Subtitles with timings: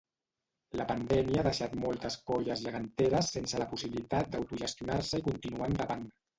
[0.79, 6.07] La pandèmia ha deixat moltes colles geganteres sense la possibilitat d'autogestionar-se i continuar endavant.